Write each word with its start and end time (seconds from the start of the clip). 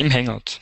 im 0.00 0.10
Hangout. 0.10 0.58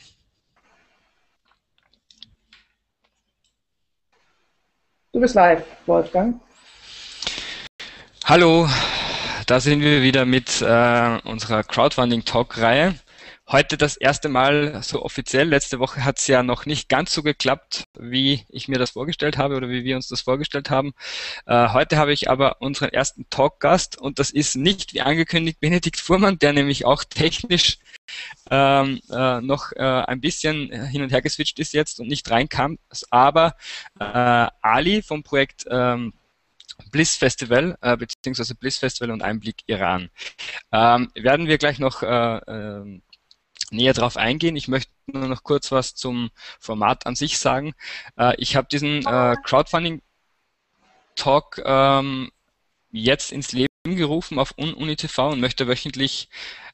Du 5.13 5.21
bist 5.21 5.37
live, 5.37 5.65
Wolfgang. 5.87 6.41
Hallo, 8.25 8.69
da 9.47 9.61
sind 9.61 9.81
wir 9.81 10.03
wieder 10.03 10.27
mit 10.27 10.61
äh, 10.61 11.19
unserer 11.25 11.63
Crowdfunding-Talk-Reihe. 11.63 12.97
Heute 13.51 13.79
das 13.79 13.97
erste 13.97 14.29
Mal 14.29 14.83
so 14.83 15.03
offiziell. 15.03 15.49
Letzte 15.49 15.79
Woche 15.79 16.05
hat 16.05 16.19
es 16.19 16.27
ja 16.27 16.43
noch 16.43 16.67
nicht 16.67 16.91
ganz 16.91 17.15
so 17.15 17.23
geklappt, 17.23 17.85
wie 17.99 18.45
ich 18.51 18.69
mir 18.69 18.79
das 18.79 18.91
vorgestellt 18.91 19.39
habe 19.39 19.57
oder 19.57 19.71
wie 19.71 19.85
wir 19.85 19.97
uns 19.97 20.07
das 20.07 20.21
vorgestellt 20.21 20.69
haben. 20.69 20.93
Äh, 21.47 21.71
heute 21.71 21.97
habe 21.97 22.13
ich 22.13 22.29
aber 22.29 22.61
unseren 22.61 22.91
ersten 22.91 23.25
Talkgast 23.31 23.97
und 23.97 24.19
das 24.19 24.29
ist 24.29 24.55
nicht 24.57 24.93
wie 24.93 25.01
angekündigt 25.01 25.61
Benedikt 25.61 25.99
Fuhrmann, 25.99 26.39
der 26.39 26.53
nämlich 26.53 26.85
auch 26.85 27.05
technisch 27.05 27.79
ähm, 28.51 29.01
äh, 29.11 29.41
noch 29.41 29.73
äh, 29.73 29.83
ein 29.83 30.21
bisschen 30.21 30.71
hin 30.71 31.01
und 31.01 31.11
her 31.11 31.23
geswitcht 31.23 31.59
ist 31.59 31.73
jetzt 31.73 32.01
und 32.01 32.09
nicht 32.09 32.31
reinkam, 32.31 32.79
aber 33.09 33.57
äh, 33.99 34.05
Ali 34.61 35.01
vom 35.01 35.23
Projekt 35.23 35.65
ähm, 35.71 36.13
Bliss 36.91 37.17
Festival, 37.17 37.79
äh, 37.81 37.97
beziehungsweise 37.97 38.55
Bliss 38.55 38.77
Festival 38.77 39.11
und 39.11 39.23
Einblick 39.23 39.63
Iran. 39.67 40.11
Ähm, 40.71 41.11
werden 41.15 41.47
wir 41.47 41.57
gleich 41.57 41.79
noch 41.79 42.03
äh, 42.03 42.37
äh, 42.37 43.01
näher 43.71 43.95
darauf 43.95 44.17
eingehen. 44.17 44.57
Ich 44.57 44.69
möchte 44.69 44.91
nur 45.07 45.29
noch 45.29 45.43
kurz 45.43 45.73
was 45.73 45.95
zum 45.95 46.31
Format 46.59 47.07
an 47.07 47.17
sich 47.17 47.39
sagen. 47.39 47.75
Äh, 48.17 48.35
ich 48.39 48.57
habe 48.57 48.69
diesen 48.71 49.05
äh, 49.07 49.37
Crowdfunding-Talk 49.45 51.63
ähm, 51.65 52.31
jetzt 52.91 53.33
ins 53.33 53.53
Leben 53.53 53.69
gerufen 53.85 54.39
auf 54.39 54.55
UniTV 54.57 55.33
und 55.33 55.41
möchte 55.41 55.69
wöchentlich 55.69 56.29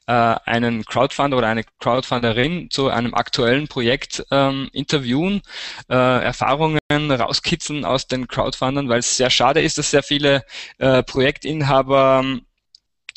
äh, 0.07 0.11
einen 0.11 0.85
Crowdfunder 0.85 1.37
oder 1.37 1.47
eine 1.47 1.63
Crowdfunderin 1.79 2.69
zu 2.69 2.89
einem 2.89 3.13
aktuellen 3.13 3.67
Projekt 3.67 4.25
ähm, 4.31 4.69
interviewen, 4.71 5.41
äh, 5.89 5.95
Erfahrungen 5.95 6.79
rauskitzeln 6.91 7.85
aus 7.85 8.07
den 8.07 8.27
Crowdfundern, 8.27 8.89
weil 8.89 8.99
es 8.99 9.17
sehr 9.17 9.29
schade 9.29 9.61
ist, 9.61 9.77
dass 9.77 9.91
sehr 9.91 10.03
viele 10.03 10.43
äh, 10.77 11.03
Projektinhaber 11.03 12.23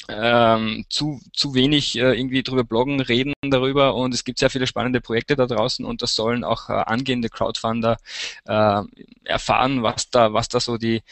ähm, 0.08 0.84
zu, 0.88 1.20
zu 1.32 1.54
wenig 1.54 1.98
äh, 1.98 2.18
irgendwie 2.18 2.42
drüber 2.42 2.64
bloggen, 2.64 3.00
reden 3.00 3.34
darüber. 3.42 3.94
Und 3.94 4.14
es 4.14 4.24
gibt 4.24 4.38
sehr 4.38 4.50
viele 4.50 4.66
spannende 4.66 5.00
Projekte 5.00 5.36
da 5.36 5.46
draußen 5.46 5.84
und 5.84 6.02
das 6.02 6.14
sollen 6.14 6.44
auch 6.44 6.68
äh, 6.70 6.72
angehende 6.72 7.28
Crowdfunder 7.28 7.98
äh, 8.46 8.82
erfahren, 9.24 9.82
was 9.82 10.10
da, 10.10 10.32
was 10.32 10.48
da 10.48 10.60
so 10.60 10.78
die 10.78 11.02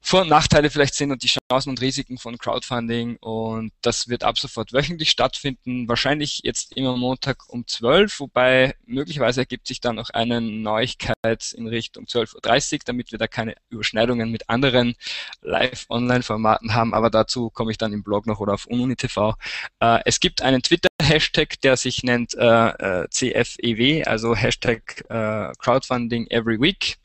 Vor- 0.00 0.22
und 0.22 0.28
Nachteile 0.28 0.70
vielleicht 0.70 0.94
sind 0.94 1.12
und 1.12 1.22
die 1.22 1.28
Chancen 1.50 1.70
und 1.70 1.80
Risiken 1.80 2.16
von 2.16 2.38
Crowdfunding 2.38 3.16
und 3.16 3.72
das 3.82 4.08
wird 4.08 4.22
ab 4.22 4.38
sofort 4.38 4.72
wöchentlich 4.72 5.10
stattfinden, 5.10 5.88
wahrscheinlich 5.88 6.42
jetzt 6.44 6.76
immer 6.76 6.96
Montag 6.96 7.48
um 7.48 7.66
12, 7.66 8.20
wobei 8.20 8.76
möglicherweise 8.86 9.40
ergibt 9.40 9.66
sich 9.66 9.80
dann 9.80 9.96
noch 9.96 10.10
eine 10.10 10.40
Neuigkeit 10.40 11.52
in 11.56 11.66
Richtung 11.66 12.04
12.30 12.04 12.72
Uhr, 12.74 12.78
damit 12.84 13.10
wir 13.10 13.18
da 13.18 13.26
keine 13.26 13.56
Überschneidungen 13.68 14.30
mit 14.30 14.48
anderen 14.48 14.94
Live-Online-Formaten 15.42 16.74
haben, 16.74 16.94
aber 16.94 17.10
dazu 17.10 17.50
komme 17.50 17.72
ich 17.72 17.78
dann 17.78 17.92
im 17.92 18.04
Blog 18.04 18.26
noch 18.26 18.38
oder 18.38 18.54
auf 18.54 18.66
UniTV. 18.66 19.34
Äh, 19.80 19.98
es 20.04 20.20
gibt 20.20 20.42
einen 20.42 20.62
Twitter-Hashtag, 20.62 21.60
der 21.62 21.76
sich 21.76 22.04
nennt 22.04 22.34
äh, 22.34 23.02
äh 23.02 23.08
CFEW, 23.10 24.04
also 24.04 24.36
Hashtag 24.36 25.04
äh, 25.08 25.52
Crowdfunding 25.58 26.28
Every 26.28 26.60
Week, 26.60 26.98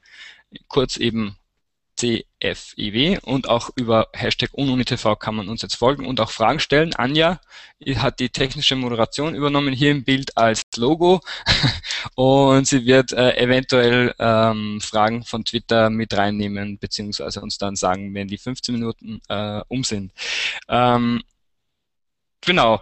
kurz 0.68 0.98
eben 0.98 1.36
CFEW 1.98 2.35
und 3.24 3.50
auch 3.50 3.70
über 3.76 4.08
Hashtag 4.14 4.50
UnuniTV 4.54 5.18
kann 5.18 5.36
man 5.36 5.50
uns 5.50 5.62
jetzt 5.62 5.76
folgen 5.76 6.06
und 6.06 6.20
auch 6.20 6.32
Fragen 6.32 6.60
stellen. 6.60 6.94
Anja 6.96 7.40
hat 7.98 8.20
die 8.20 8.30
technische 8.30 8.76
Moderation 8.76 9.36
übernommen 9.36 9.74
hier 9.74 9.92
im 9.92 10.04
Bild 10.04 10.38
als 10.38 10.62
Logo 10.78 11.22
und 12.16 12.68
sie 12.68 12.86
wird 12.86 13.14
äh, 13.14 13.36
eventuell 13.38 14.14
ähm, 14.20 14.80
Fragen 14.82 15.24
von 15.24 15.46
Twitter 15.46 15.90
mit 15.90 16.16
reinnehmen 16.16 16.78
beziehungsweise 16.78 17.42
uns 17.42 17.58
dann 17.58 17.76
sagen, 17.76 18.14
wenn 18.14 18.28
die 18.28 18.38
15 18.38 18.76
Minuten 18.76 19.22
äh, 19.30 19.62
um 19.68 19.84
sind. 19.84 20.12
Ähm, 20.70 21.22
genau 22.42 22.82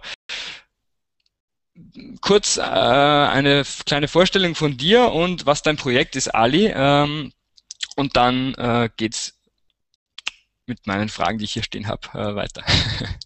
kurz 2.20 2.56
äh, 2.56 2.62
eine 2.62 3.64
kleine 3.86 4.08
Vorstellung 4.08 4.54
von 4.54 4.76
dir 4.76 5.12
und 5.12 5.46
was 5.46 5.62
dein 5.62 5.76
Projekt 5.76 6.16
ist, 6.16 6.28
Ali. 6.28 6.72
Ähm, 6.74 7.32
und 7.96 8.16
dann 8.16 8.54
äh, 8.54 8.88
geht's 8.96 9.34
mit 10.66 10.86
meinen 10.86 11.08
Fragen, 11.08 11.38
die 11.38 11.44
ich 11.44 11.52
hier 11.52 11.62
stehen 11.62 11.88
habe, 11.88 12.08
äh, 12.14 12.34
weiter. 12.34 12.62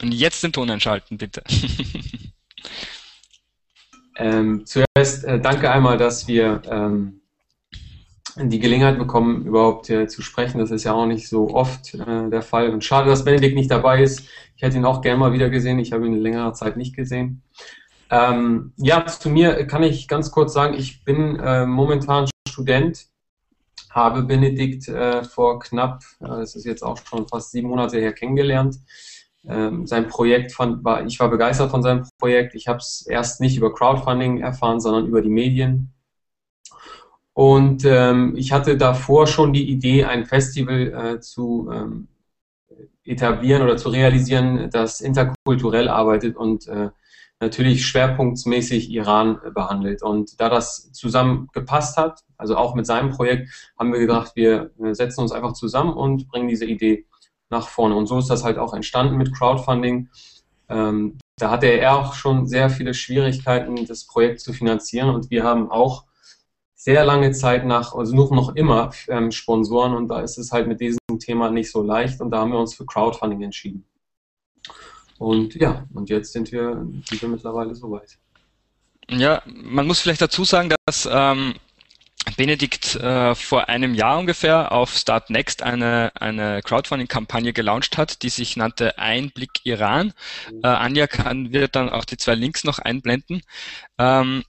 Und 0.00 0.12
jetzt 0.12 0.42
den 0.44 0.52
Ton 0.52 0.70
einschalten, 0.70 1.18
bitte. 1.18 1.42
Ähm, 4.18 4.66
zuerst 4.66 5.24
äh, 5.24 5.40
danke 5.40 5.70
einmal, 5.70 5.96
dass 5.96 6.26
wir 6.26 6.60
ähm, 6.68 7.20
die 8.36 8.58
Gelegenheit 8.58 8.98
bekommen, 8.98 9.46
überhaupt 9.46 9.88
äh, 9.90 10.08
zu 10.08 10.22
sprechen. 10.22 10.58
Das 10.58 10.70
ist 10.70 10.84
ja 10.84 10.92
auch 10.92 11.06
nicht 11.06 11.28
so 11.28 11.54
oft 11.54 11.94
äh, 11.94 12.28
der 12.28 12.42
Fall. 12.42 12.70
Und 12.70 12.84
schade, 12.84 13.08
dass 13.08 13.24
Benedikt 13.24 13.54
nicht 13.54 13.70
dabei 13.70 14.02
ist. 14.02 14.28
Ich 14.56 14.62
hätte 14.62 14.76
ihn 14.76 14.84
auch 14.84 15.02
gerne 15.02 15.18
mal 15.18 15.32
wieder 15.32 15.50
gesehen. 15.50 15.78
Ich 15.78 15.92
habe 15.92 16.06
ihn 16.06 16.14
in 16.14 16.22
längerer 16.22 16.52
Zeit 16.52 16.76
nicht 16.76 16.96
gesehen. 16.96 17.42
Ähm, 18.10 18.72
ja, 18.76 19.06
zu 19.06 19.30
mir 19.30 19.66
kann 19.66 19.82
ich 19.84 20.08
ganz 20.08 20.30
kurz 20.30 20.52
sagen, 20.52 20.74
ich 20.74 21.04
bin 21.04 21.38
äh, 21.38 21.64
momentan 21.64 22.28
Student, 22.48 23.06
habe 23.90 24.22
Benedikt 24.22 24.88
äh, 24.88 25.24
vor 25.24 25.60
knapp, 25.60 26.02
äh, 26.20 26.40
es 26.40 26.54
ist 26.54 26.64
jetzt 26.64 26.82
auch 26.82 26.98
schon 27.06 27.26
fast 27.28 27.50
sieben 27.52 27.68
Monate 27.68 27.98
her, 27.98 28.12
kennengelernt. 28.12 28.76
Ähm, 29.46 29.86
sein 29.86 30.08
Projekt 30.08 30.52
fand, 30.52 30.84
war, 30.84 31.06
ich 31.06 31.18
war 31.20 31.28
begeistert 31.30 31.70
von 31.70 31.82
seinem 31.82 32.06
Projekt. 32.18 32.54
Ich 32.54 32.68
habe 32.68 32.78
es 32.78 33.06
erst 33.06 33.40
nicht 33.40 33.56
über 33.56 33.72
Crowdfunding 33.72 34.40
erfahren, 34.40 34.80
sondern 34.80 35.06
über 35.06 35.22
die 35.22 35.30
Medien. 35.30 35.92
Und 37.32 37.84
ähm, 37.84 38.34
ich 38.36 38.52
hatte 38.52 38.76
davor 38.76 39.26
schon 39.28 39.52
die 39.52 39.70
Idee, 39.70 40.04
ein 40.04 40.26
Festival 40.26 40.92
äh, 40.92 41.20
zu 41.20 41.70
ähm, 41.72 42.08
etablieren 43.04 43.62
oder 43.62 43.76
zu 43.76 43.88
realisieren, 43.90 44.70
das 44.70 45.00
interkulturell 45.00 45.88
arbeitet 45.88 46.36
und 46.36 46.66
äh, 46.66 46.90
natürlich 47.40 47.86
schwerpunktsmäßig 47.86 48.90
Iran 48.90 49.40
behandelt. 49.54 50.02
Und 50.02 50.40
da 50.40 50.48
das 50.48 50.92
zusammen 50.92 51.48
gepasst 51.52 51.96
hat, 51.96 52.20
also 52.36 52.56
auch 52.56 52.74
mit 52.74 52.86
seinem 52.86 53.10
Projekt, 53.10 53.72
haben 53.78 53.92
wir 53.92 54.00
gedacht, 54.00 54.32
wir 54.34 54.70
setzen 54.92 55.20
uns 55.20 55.32
einfach 55.32 55.52
zusammen 55.52 55.92
und 55.92 56.28
bringen 56.28 56.48
diese 56.48 56.66
Idee 56.66 57.06
nach 57.50 57.68
vorne. 57.68 57.94
Und 57.94 58.06
so 58.06 58.18
ist 58.18 58.28
das 58.28 58.44
halt 58.44 58.58
auch 58.58 58.74
entstanden 58.74 59.16
mit 59.16 59.34
Crowdfunding. 59.34 60.08
Ähm, 60.68 61.18
da 61.36 61.50
hatte 61.50 61.66
er 61.66 61.96
auch 61.96 62.14
schon 62.14 62.46
sehr 62.46 62.70
viele 62.70 62.92
Schwierigkeiten, 62.92 63.86
das 63.86 64.06
Projekt 64.06 64.40
zu 64.40 64.52
finanzieren. 64.52 65.10
Und 65.10 65.30
wir 65.30 65.44
haben 65.44 65.70
auch 65.70 66.04
sehr 66.74 67.04
lange 67.04 67.32
Zeit 67.32 67.64
nach, 67.64 67.94
also 67.94 68.16
suchen 68.16 68.36
noch 68.36 68.54
immer 68.56 68.90
ähm, 69.08 69.30
Sponsoren. 69.30 69.94
Und 69.94 70.08
da 70.08 70.20
ist 70.20 70.38
es 70.38 70.50
halt 70.52 70.66
mit 70.66 70.80
diesem 70.80 70.98
Thema 71.20 71.50
nicht 71.50 71.70
so 71.70 71.82
leicht. 71.82 72.20
Und 72.20 72.32
da 72.32 72.40
haben 72.40 72.50
wir 72.50 72.58
uns 72.58 72.74
für 72.74 72.84
Crowdfunding 72.84 73.42
entschieden. 73.42 73.84
Und 75.18 75.54
ja, 75.54 75.86
und 75.92 76.08
jetzt 76.08 76.32
sind 76.32 76.52
wir, 76.52 76.86
sind 77.08 77.22
wir 77.22 77.28
mittlerweile 77.28 77.74
soweit. 77.74 78.18
Ja, 79.10 79.42
man 79.46 79.86
muss 79.86 80.00
vielleicht 80.00 80.20
dazu 80.20 80.44
sagen, 80.44 80.74
dass 80.86 81.08
ähm, 81.10 81.54
Benedikt 82.36 82.94
äh, 82.96 83.34
vor 83.34 83.68
einem 83.68 83.94
Jahr 83.94 84.18
ungefähr 84.18 84.72
auf 84.72 84.94
Start 84.94 85.30
Next 85.30 85.62
eine, 85.62 86.12
eine 86.14 86.62
Crowdfunding-Kampagne 86.62 87.52
gelauncht 87.52 87.96
hat, 87.96 88.22
die 88.22 88.28
sich 88.28 88.56
nannte 88.56 88.98
Einblick 88.98 89.64
Iran. 89.64 90.12
Mhm. 90.52 90.60
Äh, 90.62 90.68
Anja 90.68 91.06
kann, 91.06 91.52
wird 91.52 91.74
dann 91.74 91.88
auch 91.88 92.04
die 92.04 92.16
zwei 92.16 92.34
Links 92.34 92.64
noch 92.64 92.78
einblenden. 92.78 93.42
Ähm, 93.98 94.44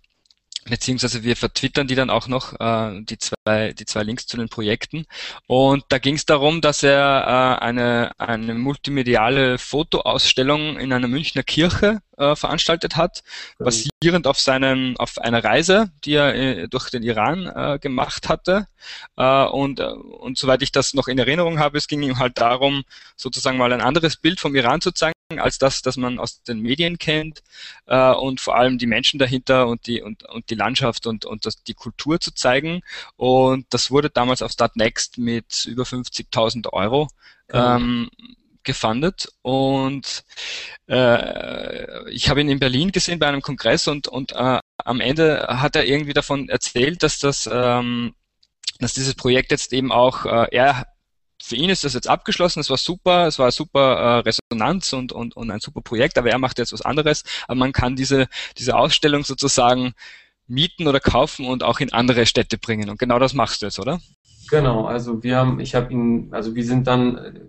beziehungsweise 0.65 1.23
wir 1.23 1.35
vertwittern 1.35 1.87
die 1.87 1.95
dann 1.95 2.09
auch 2.09 2.27
noch, 2.27 2.59
äh, 2.59 3.01
die, 3.01 3.17
zwei, 3.17 3.35
die 3.57 3.85
zwei 3.85 4.03
Links 4.03 4.27
zu 4.27 4.37
den 4.37 4.49
Projekten. 4.49 5.05
Und 5.47 5.83
da 5.89 5.97
ging 5.97 6.15
es 6.15 6.25
darum, 6.25 6.61
dass 6.61 6.83
er 6.83 7.57
äh, 7.59 7.63
eine, 7.63 8.11
eine 8.17 8.53
multimediale 8.53 9.57
Fotoausstellung 9.57 10.77
in 10.77 10.93
einer 10.93 11.07
Münchner 11.07 11.43
Kirche 11.43 12.01
äh, 12.19 12.35
veranstaltet 12.35 12.95
hat, 12.95 13.23
basierend 13.57 14.27
auf 14.27 14.39
seinen, 14.39 14.97
auf 14.97 15.17
einer 15.19 15.43
Reise, 15.43 15.91
die 16.03 16.13
er 16.13 16.35
äh, 16.35 16.67
durch 16.67 16.89
den 16.89 17.03
Iran 17.03 17.45
äh, 17.47 17.79
gemacht 17.79 18.29
hatte. 18.29 18.67
Äh, 19.15 19.45
und, 19.45 19.79
äh, 19.79 19.85
und 19.85 20.37
soweit 20.37 20.61
ich 20.61 20.71
das 20.71 20.93
noch 20.93 21.07
in 21.07 21.17
Erinnerung 21.17 21.59
habe, 21.59 21.77
es 21.77 21.87
ging 21.87 22.01
ihm 22.03 22.19
halt 22.19 22.37
darum, 22.37 22.83
sozusagen 23.15 23.57
mal 23.57 23.73
ein 23.73 23.81
anderes 23.81 24.17
Bild 24.17 24.39
vom 24.39 24.55
Iran 24.55 24.81
zu 24.81 24.91
zeigen, 24.91 25.13
als 25.37 25.59
das, 25.59 25.81
das 25.81 25.95
man 25.95 26.19
aus 26.19 26.41
den 26.43 26.59
Medien 26.59 26.97
kennt 26.97 27.43
äh, 27.85 28.11
und 28.11 28.41
vor 28.41 28.55
allem 28.55 28.77
die 28.77 28.87
Menschen 28.87 29.19
dahinter 29.19 29.67
und 29.67 29.85
die 29.87 30.01
und, 30.01 30.27
und 30.27 30.49
die 30.49 30.55
Landschaft 30.55 31.07
und, 31.07 31.25
und 31.25 31.45
das, 31.45 31.63
die 31.63 31.73
Kultur 31.73 32.19
zu 32.19 32.33
zeigen. 32.33 32.81
Und 33.15 33.38
das 33.69 33.91
wurde 33.91 34.09
damals 34.09 34.41
auf 34.41 34.51
Start 34.51 34.75
Next 34.75 35.17
mit 35.17 35.65
über 35.65 35.83
50.000 35.83 36.71
Euro 36.73 37.07
ähm, 37.51 38.09
gefundet. 38.63 39.29
Und 39.41 40.23
äh, 40.87 42.09
ich 42.11 42.29
habe 42.29 42.41
ihn 42.41 42.49
in 42.49 42.59
Berlin 42.59 42.91
gesehen 42.91 43.19
bei 43.19 43.27
einem 43.27 43.41
Kongress 43.41 43.87
und, 43.87 44.07
und 44.07 44.31
äh, 44.33 44.59
am 44.77 45.01
Ende 45.01 45.47
hat 45.49 45.75
er 45.75 45.85
irgendwie 45.85 46.13
davon 46.13 46.49
erzählt, 46.49 47.03
dass 47.03 47.19
das 47.19 47.49
ähm, 47.51 48.13
dass 48.79 48.93
dieses 48.93 49.13
Projekt 49.15 49.51
jetzt 49.51 49.73
eben 49.73 49.91
auch 49.91 50.25
äh, 50.25 50.47
er 50.51 50.85
für 51.41 51.55
ihn 51.55 51.69
ist 51.69 51.83
das 51.83 51.93
jetzt 51.93 52.07
abgeschlossen, 52.07 52.59
es 52.59 52.69
war 52.69 52.77
super, 52.77 53.27
es 53.27 53.39
war 53.39 53.51
super 53.51 54.23
äh, 54.25 54.29
Resonanz 54.29 54.93
und, 54.93 55.13
und, 55.13 55.35
und 55.37 55.51
ein 55.51 55.61
super 55.61 55.81
Projekt, 55.81 56.17
aber 56.17 56.29
er 56.29 56.37
macht 56.37 56.59
jetzt 56.59 56.73
was 56.73 56.81
anderes. 56.81 57.23
Aber 57.47 57.55
man 57.55 57.71
kann 57.71 57.95
diese, 57.95 58.27
diese 58.57 58.75
Ausstellung 58.75 59.23
sozusagen 59.23 59.93
mieten 60.49 60.87
oder 60.87 60.99
kaufen 60.99 61.45
und 61.45 61.63
auch 61.63 61.79
in 61.79 61.93
andere 61.93 62.25
Städte 62.25 62.57
bringen. 62.57 62.89
Und 62.89 62.99
genau 62.99 63.19
das 63.19 63.33
machst 63.33 63.61
du 63.61 63.67
jetzt, 63.67 63.79
oder? 63.79 63.99
Genau, 64.49 64.85
also 64.85 65.21
wir 65.23 65.37
haben, 65.37 65.59
ich 65.59 65.75
habe 65.75 65.93
ihn, 65.93 66.29
also 66.31 66.55
wir 66.55 66.65
sind 66.65 66.87
dann 66.87 67.39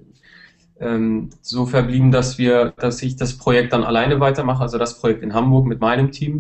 ähm, 0.81 1.31
so 1.41 1.67
verblieben, 1.67 2.11
dass 2.11 2.39
wir, 2.39 2.75
dass 2.77 3.03
ich 3.03 3.17
das 3.17 3.37
Projekt 3.37 3.73
dann 3.73 3.85
alleine 3.85 4.21
weitermache, 4.21 4.63
also 4.63 4.79
das 4.79 5.01
Projekt 5.01 5.23
in 5.23 5.35
Hamburg 5.35 5.67
mit 5.67 5.81
meinem 5.81 6.13
Team 6.13 6.39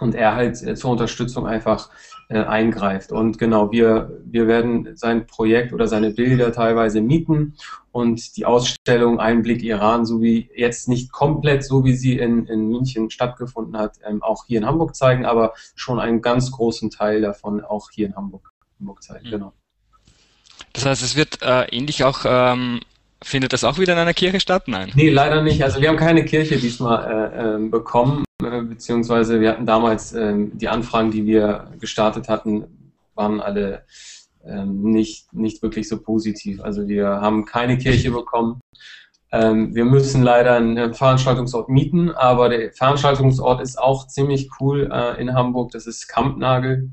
und 0.00 0.14
er 0.14 0.34
halt 0.34 0.62
äh, 0.62 0.74
zur 0.74 0.90
Unterstützung 0.90 1.46
einfach 1.46 1.90
äh, 2.32 2.44
eingreift. 2.44 3.12
Und 3.12 3.38
genau, 3.38 3.70
wir, 3.70 4.20
wir 4.24 4.46
werden 4.46 4.96
sein 4.96 5.26
Projekt 5.26 5.72
oder 5.72 5.86
seine 5.86 6.10
Bilder 6.10 6.52
teilweise 6.52 7.00
mieten 7.00 7.54
und 7.90 8.36
die 8.36 8.46
Ausstellung 8.46 9.20
Einblick 9.20 9.62
Iran, 9.62 10.06
so 10.06 10.22
wie 10.22 10.50
jetzt 10.56 10.88
nicht 10.88 11.12
komplett 11.12 11.64
so 11.64 11.84
wie 11.84 11.94
sie 11.94 12.18
in, 12.18 12.46
in 12.46 12.68
München 12.68 13.10
stattgefunden 13.10 13.76
hat, 13.76 13.98
ähm, 14.08 14.22
auch 14.22 14.46
hier 14.46 14.58
in 14.58 14.66
Hamburg 14.66 14.96
zeigen, 14.96 15.24
aber 15.24 15.54
schon 15.74 16.00
einen 16.00 16.22
ganz 16.22 16.50
großen 16.50 16.90
Teil 16.90 17.20
davon 17.20 17.62
auch 17.62 17.90
hier 17.90 18.06
in 18.06 18.16
Hamburg, 18.16 18.52
Hamburg 18.80 19.02
zeigen. 19.02 19.26
Mhm. 19.26 19.30
Genau. 19.30 19.52
Das 20.72 20.86
heißt, 20.86 21.02
es 21.02 21.16
wird 21.16 21.42
äh, 21.42 21.64
ähnlich 21.64 22.04
auch 22.04 22.24
ähm, 22.24 22.80
Findet 23.22 23.52
das 23.52 23.64
auch 23.64 23.78
wieder 23.78 23.92
in 23.92 23.98
einer 23.98 24.14
Kirche 24.14 24.40
statt? 24.40 24.64
Nein. 24.66 24.90
Nee, 24.94 25.10
leider 25.10 25.42
nicht. 25.42 25.62
Also 25.62 25.80
wir 25.80 25.88
haben 25.88 25.96
keine 25.96 26.24
Kirche 26.24 26.56
diesmal 26.56 27.32
äh, 27.32 27.54
äh, 27.54 27.68
bekommen, 27.68 28.24
beziehungsweise 28.42 29.40
wir 29.40 29.50
hatten 29.50 29.66
damals 29.66 30.12
äh, 30.12 30.34
die 30.52 30.68
Anfragen, 30.68 31.10
die 31.10 31.24
wir 31.26 31.72
gestartet 31.80 32.28
hatten, 32.28 32.64
waren 33.14 33.40
alle 33.40 33.84
ähm, 34.44 34.82
nicht, 34.82 35.32
nicht 35.32 35.62
wirklich 35.62 35.88
so 35.88 36.00
positiv. 36.00 36.60
Also 36.60 36.88
wir 36.88 37.06
haben 37.06 37.44
keine 37.44 37.78
Kirche 37.78 38.10
bekommen. 38.10 38.60
Ähm, 39.30 39.74
wir 39.74 39.84
müssen 39.84 40.22
leider 40.22 40.56
einen 40.56 40.94
Veranstaltungsort 40.94 41.68
mieten, 41.68 42.10
aber 42.10 42.48
der 42.48 42.72
Veranstaltungsort 42.72 43.62
ist 43.62 43.78
auch 43.78 44.06
ziemlich 44.06 44.50
cool 44.60 44.90
äh, 44.92 45.20
in 45.20 45.34
Hamburg. 45.34 45.70
Das 45.72 45.86
ist 45.86 46.06
Kampnagel. 46.08 46.90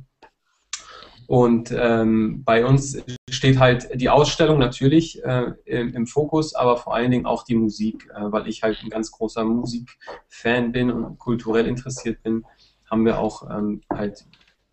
Und 1.30 1.72
ähm, 1.78 2.44
bei 2.44 2.66
uns 2.66 2.98
steht 3.30 3.60
halt 3.60 3.88
die 4.02 4.10
Ausstellung 4.10 4.58
natürlich 4.58 5.24
äh, 5.24 5.54
im, 5.66 5.94
im, 5.94 6.08
Fokus, 6.08 6.56
aber 6.56 6.78
vor 6.78 6.96
allen 6.96 7.12
Dingen 7.12 7.28
auch 7.28 7.44
die 7.44 7.54
Musik, 7.54 8.10
äh, 8.16 8.32
weil 8.32 8.48
ich 8.48 8.64
halt 8.64 8.80
ein 8.82 8.90
ganz 8.90 9.12
großer 9.12 9.44
Musikfan 9.44 10.72
bin 10.72 10.90
und 10.90 11.20
kulturell 11.20 11.68
interessiert 11.68 12.24
bin, 12.24 12.46
haben 12.90 13.06
wir 13.06 13.20
auch 13.20 13.48
ähm, 13.48 13.82
halt 13.94 14.26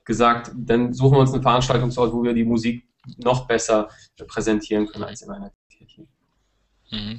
gesagt, 0.06 0.50
dann 0.56 0.94
suchen 0.94 1.16
wir 1.16 1.20
uns 1.20 1.34
einen 1.34 1.42
Veranstaltungsort, 1.42 2.14
wo 2.14 2.22
wir 2.22 2.32
die 2.32 2.46
Musik 2.46 2.88
noch 3.18 3.46
besser 3.46 3.90
präsentieren 4.26 4.86
können 4.86 5.04
als 5.04 5.20
in 5.20 5.30
einer. 5.30 5.52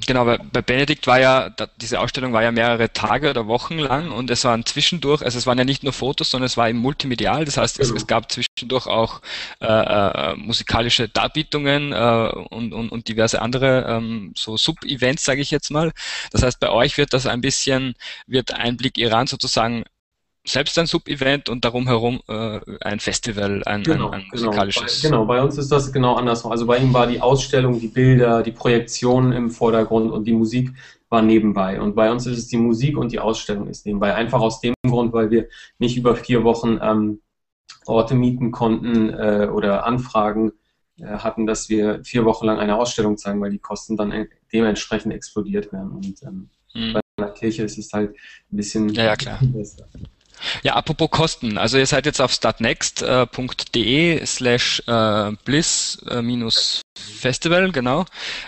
Genau, 0.06 0.24
bei, 0.24 0.38
bei 0.38 0.62
Benedikt 0.62 1.08
war 1.08 1.20
ja, 1.20 1.50
da, 1.50 1.68
diese 1.82 2.00
Ausstellung 2.00 2.32
war 2.32 2.42
ja 2.42 2.52
mehrere 2.52 2.94
Tage 2.94 3.30
oder 3.30 3.48
Wochen 3.48 3.78
lang 3.78 4.12
und 4.12 4.30
es 4.30 4.46
waren 4.46 4.66
zwischendurch, 4.66 5.22
also 5.22 5.38
es 5.38 5.46
waren 5.46 5.58
ja 5.58 5.66
nicht 5.66 5.84
nur 5.84 5.92
Fotos, 5.92 6.32
sondern 6.32 6.46
es 6.46 6.56
war 6.56 6.70
eben 6.70 6.80
multimedial, 6.80 7.44
das 7.44 7.58
heißt, 7.58 7.80
es, 7.80 7.90
genau. 7.90 7.98
es 7.98 8.08
gab 8.08 8.32
zwischendurch 8.32 8.88
auch 8.88 9.22
äh, 9.60 9.66
äh, 9.66 10.36
musikalische 10.36 11.10
Darbietungen 11.10 11.92
äh, 11.92 12.32
und, 12.50 12.74
und, 12.74 12.90
und 12.90 13.08
diverse 13.10 13.42
andere 13.42 13.86
ähm, 13.90 14.32
so 14.38 14.56
Sub-Events, 14.56 15.26
sage 15.26 15.42
ich 15.42 15.52
jetzt 15.52 15.70
mal. 15.70 15.92
Das 16.32 16.44
heißt, 16.44 16.62
bei 16.62 16.70
euch 16.70 16.98
wird 16.98 17.12
das 17.12 17.26
ein 17.26 17.42
bisschen, 17.42 17.96
wird 18.26 18.54
Einblick 18.54 18.98
Iran 18.98 19.28
sozusagen 19.28 19.84
selbst 20.48 20.78
ein 20.80 20.86
Sub-Event 20.86 21.50
und 21.50 21.66
darum 21.66 21.88
herum 21.88 22.22
äh, 22.28 22.60
ein 22.82 23.00
Festival, 23.00 23.64
ein, 23.66 23.84
genau, 23.84 24.10
ein, 24.10 24.22
ein 24.22 24.30
genau. 24.32 24.46
musikalisches. 24.46 25.02
Genau. 25.02 25.26
Bei, 25.26 25.36
genau, 25.36 25.42
bei 25.42 25.44
uns 25.44 25.58
ist 25.58 25.72
das 25.72 25.92
genau 25.92 26.16
andersrum. 26.16 26.52
Also 26.52 26.66
bei 26.66 26.78
ihm 26.78 26.94
war 26.94 27.08
die 27.08 27.22
Ausstellung, 27.22 27.80
die 27.80 27.88
Bilder, 27.88 28.44
die 28.44 28.52
Projektion 28.52 29.34
im 29.34 29.50
Vordergrund 29.50 30.12
und 30.12 30.26
die 30.26 30.34
Musik 30.34 30.74
war 31.10 31.22
nebenbei. 31.22 31.80
Und 31.80 31.96
bei 31.96 32.12
uns 32.12 32.26
ist 32.26 32.38
es 32.38 32.48
die 32.48 32.58
Musik 32.58 32.98
und 32.98 33.12
die 33.12 33.20
Ausstellung 33.20 33.68
ist 33.68 33.86
nebenbei. 33.86 34.16
Einfach 34.16 34.40
aus 34.40 34.62
dem 34.62 34.74
Grund, 34.86 35.14
weil 35.14 35.32
wir 35.32 35.48
nicht 35.80 35.98
über 35.98 36.16
vier 36.16 36.44
Wochen 36.44 36.80
ähm, 36.82 37.22
Orte 37.86 38.16
mieten 38.16 38.52
konnten 38.52 39.10
äh, 39.10 39.50
oder 39.52 39.86
Anfragen 39.86 40.54
äh, 41.00 41.06
hatten, 41.06 41.46
dass 41.46 41.70
wir 41.70 42.04
vier 42.04 42.26
Wochen 42.26 42.46
lang 42.46 42.60
eine 42.60 42.78
Ausstellung 42.78 43.18
zeigen, 43.18 43.42
weil 43.42 43.52
die 43.52 43.60
Kosten 43.60 43.98
dann 43.98 44.28
dementsprechend 44.52 45.14
explodiert 45.14 45.72
werden. 45.72 45.92
Und 45.92 46.22
ähm, 46.24 46.50
mhm. 46.74 46.94
bei 46.94 47.00
einer 47.18 47.32
Kirche 47.32 47.64
ist 47.64 47.78
es 47.78 47.92
halt 47.94 48.12
ein 48.52 48.58
bisschen 48.58 48.90
ja, 48.90 49.06
ja, 49.06 49.16
klar. 49.16 49.40
besser. 49.42 49.88
Ja, 50.64 50.76
apropos 50.76 51.10
Kosten. 51.10 51.58
Also 51.58 51.78
ihr 51.78 51.86
seid 51.86 52.06
jetzt 52.06 52.22
auf 52.22 52.32
startnext.de 52.32 54.26
slash 54.26 54.84
äh, 54.88 55.32
bliss 55.46 56.02
äh, 56.10 56.22
minus 56.22 56.82
Festival, 56.98 57.72
genau, 57.72 58.06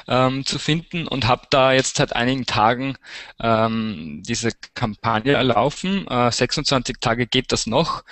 ähm, 0.08 0.46
zu 0.46 0.60
finden 0.60 1.08
und 1.08 1.28
habt 1.28 1.54
da 1.54 1.72
jetzt 1.74 1.98
seit 1.98 2.16
einigen 2.16 2.46
Tagen 2.46 2.98
ähm, 3.40 4.22
diese 4.26 4.52
Kampagne 4.74 5.34
erlaufen. 5.34 6.08
Äh, 6.08 6.32
26 6.32 6.98
Tage 7.00 7.28
geht 7.28 7.52
das 7.52 7.68
noch 7.68 8.04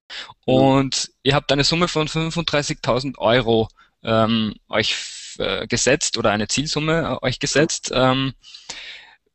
und 0.45 1.11
ihr 1.23 1.35
habt 1.35 1.51
eine 1.51 1.63
Summe 1.63 1.87
von 1.87 2.07
35.000 2.07 3.17
Euro 3.17 3.67
ähm, 4.03 4.55
euch 4.69 4.95
äh, 5.39 5.67
gesetzt 5.67 6.17
oder 6.17 6.31
eine 6.31 6.47
Zielsumme 6.47 7.19
äh, 7.21 7.25
euch 7.25 7.39
gesetzt. 7.39 7.91
Ähm, 7.93 8.33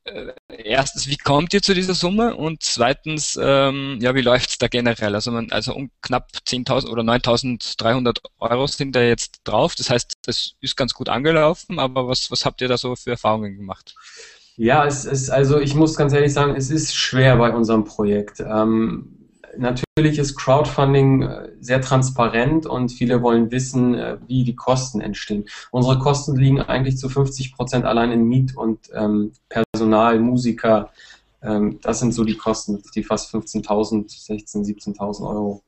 äh, 0.04 0.32
erstens, 0.48 1.08
wie 1.08 1.16
kommt 1.16 1.54
ihr 1.54 1.62
zu 1.62 1.74
dieser 1.74 1.94
Summe? 1.94 2.34
Und 2.36 2.62
zweitens, 2.62 3.38
ähm, 3.40 3.98
ja, 4.00 4.14
wie 4.14 4.20
läuft's 4.20 4.58
da 4.58 4.68
generell? 4.68 5.14
Also, 5.14 5.30
man, 5.30 5.50
also 5.52 5.74
um 5.74 5.90
knapp 6.02 6.30
10.000 6.46 6.88
oder 6.88 7.02
9.300 7.02 8.18
Euro 8.38 8.66
sind 8.66 8.96
da 8.96 9.02
jetzt 9.02 9.40
drauf. 9.44 9.74
Das 9.74 9.90
heißt, 9.90 10.14
das 10.24 10.54
ist 10.60 10.76
ganz 10.76 10.94
gut 10.94 11.08
angelaufen, 11.08 11.78
aber 11.78 12.08
was, 12.08 12.30
was 12.30 12.44
habt 12.44 12.60
ihr 12.60 12.68
da 12.68 12.76
so 12.76 12.96
für 12.96 13.10
Erfahrungen 13.10 13.56
gemacht? 13.56 13.94
Ja, 14.56 14.86
es 14.86 15.04
ist, 15.04 15.30
also 15.30 15.60
ich 15.60 15.74
muss 15.74 15.96
ganz 15.96 16.12
ehrlich 16.12 16.32
sagen, 16.32 16.54
es 16.56 16.70
ist 16.70 16.94
schwer 16.94 17.36
bei 17.36 17.50
unserem 17.50 17.84
Projekt. 17.84 18.40
Ähm, 18.40 19.21
natürlich 19.56 20.18
ist 20.18 20.36
Crowdfunding 20.36 21.22
äh, 21.22 21.48
sehr 21.60 21.80
transparent 21.80 22.66
und 22.66 22.90
viele 22.90 23.22
wollen 23.22 23.50
wissen, 23.50 23.94
äh, 23.94 24.18
wie 24.26 24.44
die 24.44 24.54
Kosten 24.54 25.00
entstehen. 25.00 25.44
Unsere 25.70 25.98
Kosten 25.98 26.36
liegen 26.36 26.60
eigentlich 26.60 26.96
zu 26.96 27.08
50 27.08 27.54
Prozent 27.54 27.84
allein 27.84 28.12
in 28.12 28.24
Miet 28.24 28.56
und 28.56 28.78
ähm, 28.94 29.32
Personal, 29.48 30.18
Musiker. 30.20 30.90
Ähm, 31.42 31.78
das 31.82 32.00
sind 32.00 32.12
so 32.12 32.24
die 32.24 32.36
Kosten, 32.36 32.82
die 32.94 33.02
fast 33.02 33.34
15.000, 33.34 34.08
16.000, 34.08 34.96
17.000 34.96 35.28
Euro 35.28 35.62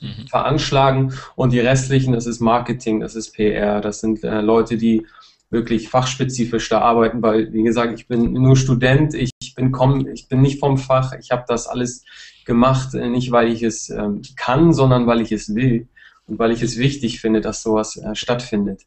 mhm. 0.00 0.26
veranschlagen. 0.28 1.12
Und 1.36 1.52
die 1.52 1.60
restlichen, 1.60 2.12
das 2.12 2.26
ist 2.26 2.40
Marketing, 2.40 3.00
das 3.00 3.14
ist 3.14 3.32
PR, 3.32 3.80
das 3.80 4.00
sind 4.00 4.24
äh, 4.24 4.40
Leute, 4.40 4.76
die 4.76 5.06
wirklich 5.50 5.88
fachspezifisch 5.88 6.68
da 6.68 6.80
arbeiten, 6.80 7.22
weil, 7.22 7.52
wie 7.52 7.62
gesagt, 7.62 7.98
ich 7.98 8.06
bin 8.06 8.32
nur 8.32 8.56
Student, 8.56 9.14
ich 9.14 9.30
bin, 9.56 9.72
komm, 9.72 10.06
ich 10.08 10.28
bin 10.28 10.42
nicht 10.42 10.60
vom 10.60 10.76
Fach, 10.76 11.12
ich 11.18 11.30
habe 11.30 11.44
das 11.48 11.66
alles 11.66 12.04
gemacht, 12.44 12.94
äh, 12.94 13.08
nicht 13.08 13.30
weil 13.30 13.48
ich 13.48 13.62
es 13.62 13.88
ähm, 13.90 14.22
kann, 14.36 14.72
sondern 14.72 15.06
weil 15.06 15.20
ich 15.20 15.32
es 15.32 15.54
will 15.54 15.88
und 16.26 16.38
weil 16.38 16.50
ich 16.50 16.62
es 16.62 16.76
wichtig 16.76 17.20
finde, 17.20 17.40
dass 17.40 17.62
sowas 17.62 17.96
äh, 17.96 18.14
stattfindet. 18.14 18.82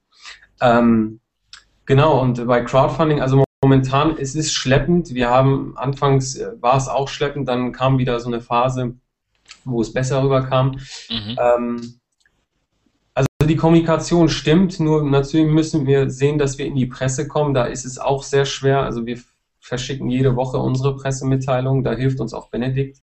Ähm, 0.61 1.19
genau, 1.85 2.21
und 2.21 2.45
bei 2.45 2.61
Crowdfunding, 2.61 3.21
also 3.21 3.43
momentan, 3.63 4.17
es 4.17 4.35
ist 4.35 4.53
schleppend. 4.53 5.13
Wir 5.13 5.29
haben, 5.29 5.77
anfangs 5.77 6.35
äh, 6.35 6.51
war 6.59 6.77
es 6.77 6.87
auch 6.87 7.07
schleppend, 7.07 7.47
dann 7.47 7.71
kam 7.71 7.97
wieder 7.97 8.19
so 8.19 8.27
eine 8.27 8.41
Phase, 8.41 8.95
wo 9.65 9.81
es 9.81 9.93
besser 9.93 10.23
rüberkam. 10.23 10.79
Mhm. 11.09 11.37
Ähm, 11.39 12.00
die 13.51 13.57
Kommunikation 13.57 14.29
stimmt, 14.29 14.79
nur 14.79 15.03
natürlich 15.03 15.51
müssen 15.51 15.85
wir 15.85 16.09
sehen, 16.09 16.37
dass 16.37 16.57
wir 16.57 16.65
in 16.65 16.75
die 16.75 16.85
Presse 16.85 17.27
kommen. 17.27 17.53
Da 17.53 17.65
ist 17.65 17.83
es 17.83 17.97
auch 17.99 18.23
sehr 18.23 18.45
schwer. 18.45 18.83
Also 18.83 19.05
wir 19.05 19.19
verschicken 19.59 20.09
jede 20.09 20.37
Woche 20.37 20.57
unsere 20.57 20.95
Pressemitteilung. 20.95 21.83
Da 21.83 21.91
hilft 21.91 22.21
uns 22.21 22.33
auch 22.33 22.49
Benedikt 22.49 22.99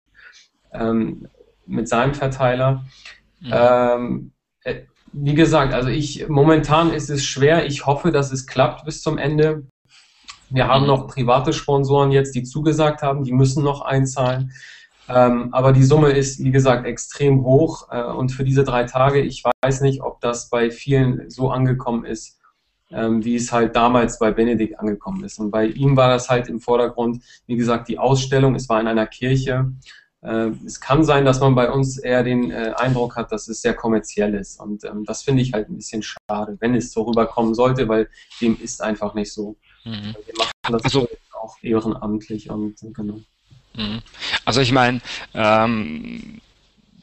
ähm, 0.72 1.26
mit 1.66 1.88
seinem 1.88 2.14
Verteiler. 2.14 2.84
Mhm. 3.40 3.50
Ähm, 3.50 4.32
äh, 4.62 4.82
wie 5.12 5.34
gesagt, 5.34 5.74
also 5.74 5.88
ich 5.88 6.28
momentan 6.28 6.92
ist 6.92 7.10
es 7.10 7.24
schwer. 7.24 7.66
Ich 7.66 7.84
hoffe, 7.84 8.12
dass 8.12 8.30
es 8.30 8.46
klappt 8.46 8.84
bis 8.84 9.02
zum 9.02 9.18
Ende. 9.18 9.66
Wir 10.48 10.68
haben 10.68 10.82
mhm. 10.82 10.88
noch 10.88 11.08
private 11.08 11.52
Sponsoren 11.52 12.12
jetzt, 12.12 12.36
die 12.36 12.44
zugesagt 12.44 13.02
haben, 13.02 13.24
die 13.24 13.32
müssen 13.32 13.64
noch 13.64 13.80
einzahlen. 13.80 14.52
Ähm, 15.08 15.48
aber 15.52 15.72
die 15.72 15.84
Summe 15.84 16.10
ist, 16.10 16.42
wie 16.42 16.50
gesagt, 16.50 16.86
extrem 16.86 17.44
hoch. 17.44 17.88
Äh, 17.90 18.02
und 18.02 18.30
für 18.30 18.44
diese 18.44 18.64
drei 18.64 18.84
Tage, 18.84 19.20
ich 19.20 19.42
weiß 19.62 19.80
nicht, 19.82 20.02
ob 20.02 20.20
das 20.20 20.48
bei 20.50 20.70
vielen 20.70 21.30
so 21.30 21.50
angekommen 21.50 22.04
ist, 22.04 22.38
ähm, 22.90 23.24
wie 23.24 23.36
es 23.36 23.52
halt 23.52 23.76
damals 23.76 24.18
bei 24.18 24.32
Benedikt 24.32 24.78
angekommen 24.78 25.24
ist. 25.24 25.38
Und 25.38 25.50
bei 25.50 25.66
ihm 25.66 25.96
war 25.96 26.08
das 26.08 26.28
halt 26.28 26.48
im 26.48 26.60
Vordergrund, 26.60 27.22
wie 27.46 27.56
gesagt, 27.56 27.88
die 27.88 27.98
Ausstellung. 27.98 28.54
Es 28.54 28.68
war 28.68 28.80
in 28.80 28.88
einer 28.88 29.06
Kirche. 29.06 29.72
Äh, 30.22 30.50
es 30.64 30.80
kann 30.80 31.04
sein, 31.04 31.24
dass 31.24 31.40
man 31.40 31.54
bei 31.54 31.70
uns 31.70 31.98
eher 31.98 32.24
den 32.24 32.50
äh, 32.50 32.72
Eindruck 32.76 33.16
hat, 33.16 33.30
dass 33.30 33.48
es 33.48 33.62
sehr 33.62 33.74
kommerziell 33.74 34.34
ist. 34.34 34.60
Und 34.60 34.84
ähm, 34.84 35.04
das 35.04 35.22
finde 35.22 35.42
ich 35.42 35.52
halt 35.52 35.68
ein 35.68 35.76
bisschen 35.76 36.02
schade, 36.02 36.56
wenn 36.60 36.74
es 36.74 36.92
so 36.92 37.02
rüberkommen 37.02 37.54
sollte, 37.54 37.88
weil 37.88 38.08
dem 38.40 38.58
ist 38.60 38.82
einfach 38.82 39.14
nicht 39.14 39.32
so. 39.32 39.56
Mhm. 39.84 40.16
Wir 40.24 40.34
machen 40.36 40.50
das 40.70 40.84
also, 40.84 41.08
auch 41.32 41.56
ehrenamtlich 41.62 42.50
und 42.50 42.76
genau. 42.92 43.20
Mhm. 43.76 44.02
Also 44.44 44.60
ich 44.60 44.72
meine, 44.72 45.00
ähm, 45.34 46.40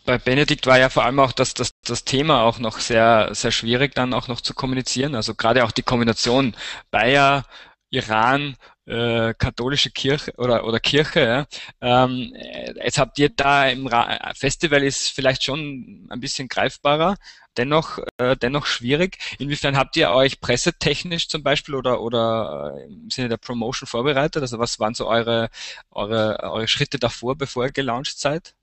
bei 0.05 0.17
Benedikt 0.17 0.67
war 0.67 0.77
ja 0.77 0.89
vor 0.89 1.05
allem 1.05 1.19
auch 1.19 1.31
das, 1.31 1.53
das, 1.53 1.73
das 1.85 2.03
Thema 2.03 2.41
auch 2.41 2.59
noch 2.59 2.79
sehr, 2.79 3.29
sehr 3.33 3.51
schwierig 3.51 3.95
dann 3.95 4.13
auch 4.13 4.27
noch 4.27 4.41
zu 4.41 4.53
kommunizieren. 4.53 5.15
Also 5.15 5.33
gerade 5.35 5.63
auch 5.63 5.71
die 5.71 5.83
Kombination 5.83 6.55
Bayer, 6.91 7.45
Iran, 7.89 8.57
äh, 8.85 9.33
katholische 9.35 9.91
Kirche 9.91 10.33
oder, 10.37 10.65
oder 10.65 10.79
Kirche. 10.79 11.47
Ja. 11.81 12.05
Ähm, 12.05 12.33
jetzt 12.83 12.97
habt 12.97 13.17
ihr 13.19 13.29
da 13.29 13.67
im 13.67 13.87
Ra 13.87 14.33
Festival 14.35 14.83
ist 14.83 15.09
vielleicht 15.09 15.43
schon 15.43 16.07
ein 16.09 16.19
bisschen 16.19 16.47
greifbarer, 16.47 17.15
dennoch, 17.57 17.99
äh, 18.17 18.35
dennoch 18.35 18.65
schwierig. 18.65 19.17
Inwiefern 19.39 19.77
habt 19.77 19.95
ihr 19.97 20.11
euch 20.11 20.41
pressetechnisch 20.41 21.29
zum 21.29 21.43
Beispiel 21.43 21.75
oder, 21.75 22.01
oder 22.01 22.75
äh, 22.77 22.85
im 22.85 23.09
Sinne 23.09 23.29
der 23.29 23.37
Promotion 23.37 23.87
vorbereitet? 23.87 24.41
Also 24.41 24.59
was 24.59 24.79
waren 24.79 24.93
so 24.93 25.07
eure, 25.07 25.49
eure, 25.91 26.39
eure 26.41 26.67
Schritte 26.67 26.99
davor, 26.99 27.35
bevor 27.37 27.65
ihr 27.65 27.71
gelauncht 27.71 28.19
seid? 28.19 28.55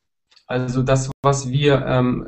Also 0.50 0.82
das, 0.82 1.08
was 1.22 1.48
wir 1.48 1.86
ähm, 1.86 2.26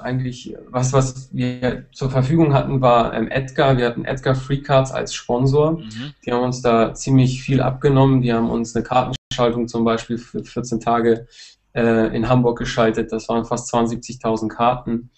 eigentlich, 0.00 0.56
was, 0.70 0.92
was 0.92 1.32
wir 1.32 1.84
zur 1.92 2.10
Verfügung 2.10 2.52
hatten, 2.52 2.80
war 2.80 3.14
ähm, 3.14 3.28
Edgar. 3.30 3.76
Wir 3.76 3.86
hatten 3.86 4.04
Edgar 4.04 4.34
Free 4.34 4.60
Cards 4.60 4.90
als 4.90 5.14
Sponsor. 5.14 5.78
Mhm. 5.78 6.12
Die 6.26 6.32
haben 6.32 6.42
uns 6.42 6.62
da 6.62 6.94
ziemlich 6.94 7.44
viel 7.44 7.62
abgenommen. 7.62 8.22
Die 8.22 8.32
haben 8.32 8.50
uns 8.50 8.74
eine 8.74 8.82
Kartenschaltung 8.82 9.68
zum 9.68 9.84
Beispiel 9.84 10.18
für 10.18 10.42
14 10.42 10.80
Tage 10.80 11.28
äh, 11.72 12.12
in 12.12 12.28
Hamburg 12.28 12.58
geschaltet. 12.58 13.12
Das 13.12 13.28
waren 13.28 13.44
fast 13.44 13.72
72.000 13.72 14.48
Karten. 14.48 15.10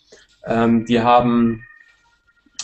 Ähm, 0.45 0.85
die 0.85 1.01
haben 1.01 1.65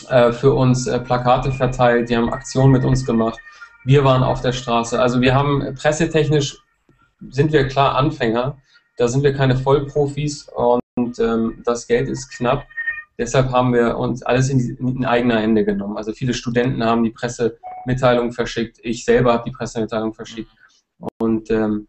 äh, 0.07 0.31
für 0.31 0.53
uns 0.53 0.85
äh, 0.85 0.99
Plakate 0.99 1.51
verteilt. 1.51 2.11
Die 2.11 2.15
haben 2.15 2.31
Aktionen 2.31 2.73
mit 2.73 2.85
uns 2.85 3.07
gemacht. 3.07 3.39
Wir 3.85 4.03
waren 4.03 4.21
auf 4.21 4.41
der 4.41 4.51
Straße. 4.51 5.01
Also 5.01 5.19
wir 5.19 5.33
haben 5.33 5.73
pressetechnisch 5.73 6.59
sind 7.31 7.51
wir 7.51 7.67
klar 7.67 7.95
Anfänger 7.95 8.55
da 8.99 9.07
sind 9.07 9.23
wir 9.23 9.33
keine 9.33 9.55
Vollprofis 9.55 10.49
und 10.49 11.19
ähm, 11.19 11.61
das 11.63 11.87
Geld 11.87 12.09
ist 12.09 12.29
knapp. 12.31 12.67
Deshalb 13.17 13.49
haben 13.51 13.73
wir 13.73 13.97
uns 13.97 14.23
alles 14.23 14.49
in, 14.49 14.59
in 14.77 15.05
eigener 15.05 15.39
Hände 15.39 15.63
genommen. 15.63 15.95
Also 15.95 16.11
viele 16.11 16.33
Studenten 16.33 16.83
haben 16.83 17.03
die 17.03 17.11
Pressemitteilung 17.11 18.33
verschickt. 18.33 18.77
Ich 18.83 19.05
selber 19.05 19.33
habe 19.33 19.43
die 19.45 19.51
Pressemitteilung 19.51 20.13
verschickt. 20.13 20.51
Und 21.17 21.49
ähm, 21.49 21.87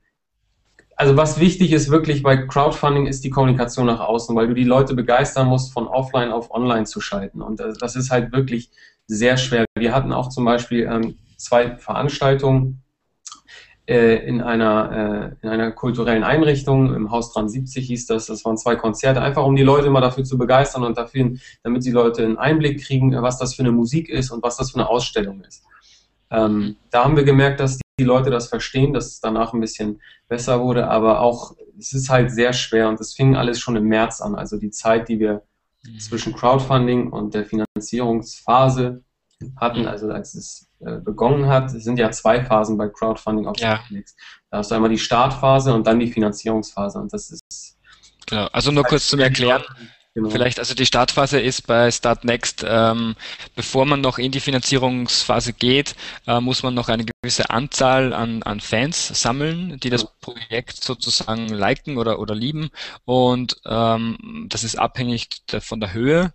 also 0.95 1.17
was 1.17 1.41
wichtig 1.41 1.73
ist 1.73 1.91
wirklich 1.91 2.23
bei 2.23 2.37
Crowdfunding 2.37 3.07
ist 3.07 3.25
die 3.25 3.31
Kommunikation 3.31 3.87
nach 3.87 4.01
außen, 4.01 4.37
weil 4.37 4.47
du 4.47 4.55
die 4.55 4.65
Leute 4.65 4.95
begeistern 4.95 5.49
musst, 5.49 5.73
von 5.73 5.89
offline 5.89 6.31
auf 6.31 6.53
online 6.53 6.85
zu 6.85 7.01
schalten. 7.01 7.43
Und 7.43 7.59
das, 7.59 7.79
das 7.79 7.97
ist 7.97 8.13
halt 8.13 8.33
wirklich 8.33 8.71
sehr 9.09 9.37
schwer. 9.37 9.65
Wir 9.77 9.93
hatten 9.93 10.13
auch 10.13 10.29
zum 10.29 10.45
Beispiel 10.45 10.89
ähm, 10.89 11.17
zwei 11.37 11.77
Veranstaltungen 11.77 12.83
äh, 12.85 12.90
in 13.91 14.41
einer, 14.41 15.35
äh, 15.43 15.45
in 15.45 15.49
einer 15.49 15.73
kulturellen 15.73 16.23
Einrichtung, 16.23 16.95
im 16.95 17.11
Haus 17.11 17.33
73 17.33 17.87
hieß 17.87 18.07
das, 18.07 18.27
das 18.27 18.45
waren 18.45 18.57
zwei 18.57 18.77
Konzerte, 18.77 19.21
einfach 19.21 19.45
um 19.45 19.57
die 19.57 19.65
Leute 19.65 19.91
mal 19.91 20.01
dafür 20.01 20.23
zu 20.23 20.39
begeistern 20.39 20.85
und 20.85 20.97
dafür, 20.97 21.33
damit 21.65 21.85
die 21.85 21.91
Leute 21.91 22.25
einen 22.25 22.39
Einblick 22.39 22.85
kriegen, 22.85 23.21
was 23.21 23.39
das 23.39 23.55
für 23.55 23.63
eine 23.63 23.73
Musik 23.73 24.09
ist 24.09 24.31
und 24.31 24.43
was 24.45 24.57
das 24.57 24.71
für 24.71 24.79
eine 24.79 24.89
Ausstellung 24.89 25.43
ist. 25.43 25.65
Ähm, 26.31 26.77
da 26.91 27.05
haben 27.05 27.17
wir 27.17 27.25
gemerkt, 27.25 27.59
dass 27.59 27.81
die 27.99 28.05
Leute 28.05 28.31
das 28.31 28.49
verstehen, 28.49 28.93
dass 28.93 29.07
es 29.07 29.21
danach 29.21 29.53
ein 29.53 29.61
bisschen 29.61 30.01
besser 30.29 30.61
wurde, 30.61 30.89
aber 30.89 31.21
auch 31.21 31.57
es 31.77 31.93
ist 31.93 32.11
halt 32.11 32.31
sehr 32.31 32.53
schwer 32.53 32.89
und 32.89 33.01
es 33.01 33.15
fing 33.15 33.35
alles 33.35 33.59
schon 33.59 33.75
im 33.75 33.87
März 33.87 34.21
an, 34.21 34.37
also 34.37 34.57
die 34.57 34.71
Zeit, 34.71 35.09
die 35.09 35.19
wir 35.19 35.43
mhm. 35.85 35.99
zwischen 35.99 36.33
Crowdfunding 36.33 37.11
und 37.11 37.35
der 37.35 37.45
Finanzierungsphase 37.45 39.03
hatten, 39.57 39.87
also 39.87 40.09
als 40.11 40.35
es 40.35 40.63
äh, 40.63 40.70
begonnen 40.81 41.47
hat, 41.47 41.73
es 41.75 41.85
sind 41.85 41.99
ja 41.99 42.11
zwei 42.11 42.45
Phasen 42.45 42.79
bei 42.79 42.89
Crowdfunding 42.89 43.47
auf 43.47 43.59
ja. 43.59 43.75
Netflix. 43.75 44.17
Da 44.51 44.59
hast 44.59 44.71
du 44.71 44.75
einmal 44.75 44.91
die 44.91 44.99
Startphase 44.99 45.75
und 45.75 45.87
dann 45.87 46.01
die 46.01 46.11
Finanzierungsphase 46.11 46.99
und 46.99 47.13
das 47.13 47.31
ist 47.31 47.77
Genau, 48.27 48.47
also 48.53 48.71
nur 48.71 48.85
kurz 48.85 49.09
zum 49.09 49.21
Erklären. 49.21 49.65
Genau. 50.15 50.31
Vielleicht, 50.31 50.59
also 50.59 50.75
die 50.75 50.87
Startphase 50.87 51.41
ist 51.41 51.69
bei 51.69 51.91
Startnext, 51.91 52.65
ähm, 52.67 53.15
bevor 53.55 53.87
man 53.87 54.01
noch 54.01 54.19
in 54.19 54.33
die 54.33 54.41
Finanzierungsphase 54.41 55.53
geht, 55.53 55.95
äh, 56.27 56.41
muss 56.41 56.65
man 56.65 56.75
noch 56.75 56.89
eine 56.89 57.05
gewisse 57.05 57.51
Anzahl 57.51 58.13
an, 58.13 58.43
an 58.43 58.61
Fans 58.61 59.09
sammeln, 59.09 59.79
die 59.79 59.91
das 59.91 60.07
Projekt 60.21 60.83
sozusagen 60.83 61.49
liken 61.49 61.97
oder, 61.97 62.19
oder 62.19 62.35
lieben. 62.35 62.71
Und 63.05 63.61
ähm, 63.67 64.47
das 64.49 64.65
ist 64.65 64.77
abhängig 64.77 65.29
von 65.61 65.79
der 65.79 65.93
Höhe 65.93 66.33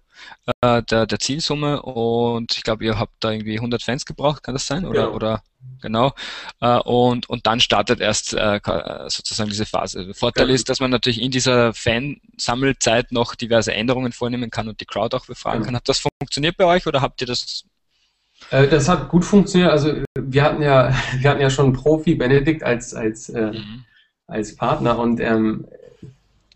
äh, 0.62 0.84
der, 0.84 1.06
der 1.06 1.20
Zielsumme. 1.20 1.82
Und 1.82 2.56
ich 2.58 2.64
glaube, 2.64 2.86
ihr 2.86 3.00
habt 3.00 3.14
da 3.20 3.32
irgendwie 3.32 3.58
100 3.58 3.84
Fans 3.84 4.06
gebraucht, 4.06 4.44
kann 4.44 4.56
das 4.56 4.68
sein? 4.68 4.86
Oder, 4.86 5.06
genau. 5.06 5.16
oder 5.16 5.44
genau. 5.82 6.14
Äh, 6.62 6.80
und, 6.80 7.30
und 7.30 7.48
dann 7.48 7.60
startet 7.60 8.00
erst 8.00 8.34
äh, 8.34 8.60
sozusagen 9.08 9.50
diese 9.50 9.66
Phase. 9.66 10.06
Der 10.06 10.16
Vorteil 10.16 10.50
ja. 10.50 10.56
ist, 10.56 10.70
dass 10.70 10.80
man 10.80 10.92
natürlich 10.92 11.22
in 11.22 11.32
dieser 11.32 11.74
Fansammelzeit 11.74 13.12
noch 13.12 13.36
diverse 13.36 13.74
Änderungen 13.74 14.12
vornehmen 14.12 14.50
kann 14.50 14.68
und 14.68 14.80
die 14.82 14.86
Crowd 14.86 15.16
auch 15.16 15.26
befragen 15.26 15.62
ja. 15.62 15.66
kann. 15.66 15.76
Hat 15.76 15.90
das 15.90 16.00
funktioniert 16.20 16.58
bei 16.58 16.66
euch 16.66 16.86
oder 16.88 17.02
habt 17.02 17.22
ihr 17.22 17.28
das 17.28 17.66
äh, 18.52 18.68
das 18.68 18.90
hat 18.90 19.10
gut 19.10 19.26
funktioniert. 19.26 19.72
Also 19.72 19.94
wir 20.20 20.44
hatten 20.44 20.62
ja, 20.62 20.94
wir 21.20 21.30
hatten 21.30 21.42
ja 21.42 21.50
schon 21.50 21.66
einen 21.66 21.74
Profi, 21.74 22.16
Benedikt, 22.16 22.64
als, 22.64 22.94
als, 22.94 23.30
äh, 23.30 23.52
mhm. 23.52 23.86
als 24.28 24.56
Partner 24.56 25.00
und 25.00 25.20
ähm, 25.20 25.68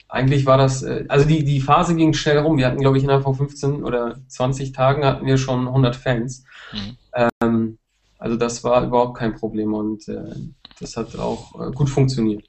eigentlich 0.10 0.46
war 0.48 0.58
das, 0.58 0.82
äh, 0.82 1.06
also 1.08 1.25
die, 1.25 1.44
die 1.46 1.62
Phase 1.62 1.96
ging 1.96 2.13
schnell 2.13 2.39
rum. 2.39 2.58
Wir 2.58 2.66
hatten, 2.66 2.82
glaube 2.82 2.98
ich, 2.98 3.04
innerhalb 3.04 3.24
von 3.24 3.36
15 3.36 3.84
oder 3.84 4.18
20 4.28 4.74
Tagen 4.74 5.06
hatten 5.06 5.25
wir 5.25 5.38
schon 5.38 5.68
100 5.68 5.96
Fans. 5.96 6.44
Mhm. 6.74 7.30
Ähm, 7.42 7.78
also 8.18 8.36
das 8.36 8.63
war 8.63 8.84
überhaupt 8.84 9.18
kein 9.18 9.36
Problem 9.36 9.74
und 9.74 10.08
äh, 10.10 10.36
das 10.80 10.98
hat 10.98 11.16
auch 11.18 11.54
äh, 11.62 11.72
gut 11.72 11.89
funktioniert. 11.89 12.44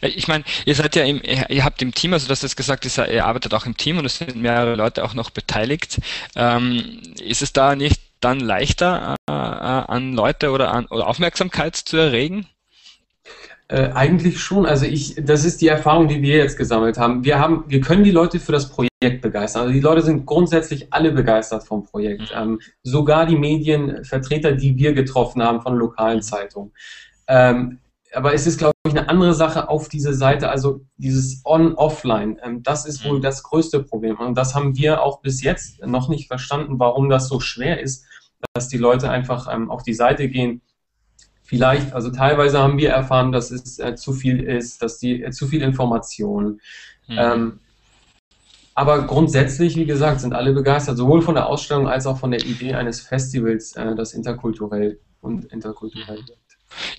Äh, 0.00 0.08
ich 0.08 0.28
meine, 0.28 0.44
ihr 0.64 0.74
seid 0.74 0.96
ja 0.96 1.04
im, 1.04 1.20
ihr 1.22 1.64
habt 1.64 1.82
im 1.82 1.94
Team, 1.94 2.14
also 2.14 2.26
du 2.26 2.32
hast 2.32 2.42
jetzt 2.42 2.56
gesagt, 2.56 2.86
ihr 2.86 3.26
arbeitet 3.26 3.52
auch 3.52 3.66
im 3.66 3.76
Team 3.76 3.98
und 3.98 4.06
es 4.06 4.18
sind 4.18 4.36
mehrere 4.36 4.76
Leute 4.76 5.04
auch 5.04 5.14
noch 5.14 5.30
beteiligt. 5.30 6.00
Ähm, 6.34 7.02
ist 7.20 7.42
es 7.42 7.52
da 7.52 7.76
nicht 7.76 8.00
dann 8.20 8.40
leichter, 8.40 9.16
äh, 9.28 9.32
an 9.32 10.14
Leute 10.14 10.50
oder 10.50 10.72
an 10.72 10.86
oder 10.86 11.06
Aufmerksamkeit 11.06 11.76
zu 11.76 11.98
erregen? 11.98 12.46
Äh, 13.68 13.90
eigentlich 13.94 14.38
schon. 14.38 14.64
Also 14.64 14.86
ich, 14.86 15.16
das 15.20 15.44
ist 15.44 15.60
die 15.60 15.66
Erfahrung, 15.66 16.06
die 16.06 16.22
wir 16.22 16.36
jetzt 16.36 16.56
gesammelt 16.56 16.98
haben. 16.98 17.24
Wir 17.24 17.40
haben, 17.40 17.64
wir 17.66 17.80
können 17.80 18.04
die 18.04 18.12
Leute 18.12 18.38
für 18.38 18.52
das 18.52 18.68
Projekt 18.68 19.22
begeistern. 19.22 19.62
Also 19.62 19.72
die 19.72 19.80
Leute 19.80 20.02
sind 20.02 20.24
grundsätzlich 20.24 20.92
alle 20.92 21.10
begeistert 21.10 21.64
vom 21.64 21.82
Projekt. 21.84 22.30
Mhm. 22.32 22.42
Ähm, 22.42 22.60
sogar 22.84 23.26
die 23.26 23.36
Medienvertreter, 23.36 24.52
die 24.52 24.76
wir 24.76 24.92
getroffen 24.92 25.42
haben 25.42 25.62
von 25.62 25.74
lokalen 25.76 26.22
Zeitungen. 26.22 26.72
Ähm, 27.26 27.80
aber 28.14 28.34
es 28.34 28.46
ist, 28.46 28.58
glaube 28.58 28.74
ich, 28.86 28.96
eine 28.96 29.08
andere 29.08 29.34
Sache 29.34 29.68
auf 29.68 29.88
diese 29.88 30.14
Seite, 30.14 30.48
also 30.48 30.82
dieses 30.96 31.42
On-Offline. 31.44 32.38
Ähm, 32.44 32.62
das 32.62 32.86
ist 32.86 33.04
wohl 33.04 33.18
mhm. 33.18 33.22
das 33.22 33.42
größte 33.42 33.82
Problem. 33.82 34.16
Und 34.16 34.38
das 34.38 34.54
haben 34.54 34.76
wir 34.76 35.02
auch 35.02 35.22
bis 35.22 35.42
jetzt 35.42 35.84
noch 35.84 36.08
nicht 36.08 36.28
verstanden, 36.28 36.78
warum 36.78 37.08
das 37.08 37.26
so 37.26 37.40
schwer 37.40 37.80
ist, 37.80 38.04
dass 38.54 38.68
die 38.68 38.78
Leute 38.78 39.10
einfach 39.10 39.52
ähm, 39.52 39.72
auf 39.72 39.82
die 39.82 39.94
Seite 39.94 40.28
gehen 40.28 40.62
vielleicht, 41.46 41.92
also 41.92 42.10
teilweise 42.10 42.58
haben 42.58 42.76
wir 42.76 42.90
erfahren, 42.90 43.32
dass 43.32 43.50
es 43.50 43.78
äh, 43.78 43.94
zu 43.94 44.12
viel 44.12 44.42
ist, 44.42 44.82
dass 44.82 44.98
die 44.98 45.22
äh, 45.22 45.30
zu 45.30 45.46
viel 45.46 45.62
Information. 45.62 46.60
Mhm. 47.06 47.18
Ähm, 47.18 47.58
aber 48.74 49.06
grundsätzlich, 49.06 49.76
wie 49.76 49.86
gesagt, 49.86 50.20
sind 50.20 50.34
alle 50.34 50.52
begeistert, 50.52 50.98
sowohl 50.98 51.22
von 51.22 51.34
der 51.34 51.46
Ausstellung 51.46 51.88
als 51.88 52.06
auch 52.06 52.18
von 52.18 52.30
der 52.30 52.44
Idee 52.44 52.74
eines 52.74 53.00
Festivals, 53.00 53.74
äh, 53.76 53.94
das 53.94 54.12
interkulturell 54.12 54.98
und 55.22 55.46
interkulturell 55.46 56.18
wird. 56.18 56.45